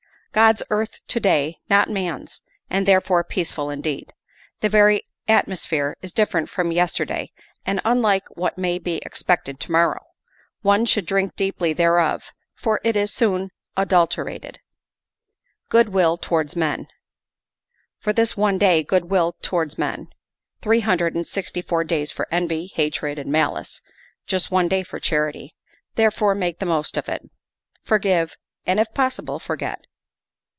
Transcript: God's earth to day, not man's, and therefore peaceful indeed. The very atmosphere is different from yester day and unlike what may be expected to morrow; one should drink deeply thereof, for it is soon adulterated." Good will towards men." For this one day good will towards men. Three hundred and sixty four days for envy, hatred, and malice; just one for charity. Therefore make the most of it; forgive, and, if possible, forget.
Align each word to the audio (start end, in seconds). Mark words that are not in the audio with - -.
God's 0.33 0.63
earth 0.69 1.01
to 1.09 1.19
day, 1.19 1.59
not 1.69 1.89
man's, 1.89 2.41
and 2.69 2.85
therefore 2.87 3.21
peaceful 3.21 3.69
indeed. 3.69 4.13
The 4.61 4.69
very 4.69 5.03
atmosphere 5.27 5.97
is 6.01 6.13
different 6.13 6.47
from 6.47 6.71
yester 6.71 7.03
day 7.03 7.33
and 7.65 7.81
unlike 7.83 8.29
what 8.37 8.57
may 8.57 8.79
be 8.79 8.99
expected 8.99 9.59
to 9.59 9.71
morrow; 9.73 10.05
one 10.61 10.85
should 10.85 11.05
drink 11.05 11.35
deeply 11.35 11.73
thereof, 11.73 12.31
for 12.55 12.79
it 12.85 12.95
is 12.95 13.11
soon 13.13 13.51
adulterated." 13.75 14.61
Good 15.67 15.89
will 15.89 16.15
towards 16.15 16.55
men." 16.55 16.87
For 17.99 18.13
this 18.13 18.37
one 18.37 18.57
day 18.57 18.83
good 18.83 19.11
will 19.11 19.35
towards 19.41 19.77
men. 19.77 20.07
Three 20.61 20.79
hundred 20.79 21.13
and 21.13 21.27
sixty 21.27 21.61
four 21.61 21.83
days 21.83 22.09
for 22.09 22.29
envy, 22.31 22.71
hatred, 22.73 23.19
and 23.19 23.33
malice; 23.33 23.81
just 24.27 24.49
one 24.49 24.69
for 24.85 24.97
charity. 24.97 25.55
Therefore 25.95 26.35
make 26.35 26.59
the 26.59 26.65
most 26.65 26.95
of 26.95 27.09
it; 27.09 27.21
forgive, 27.83 28.37
and, 28.65 28.79
if 28.79 28.93
possible, 28.93 29.37
forget. 29.37 29.87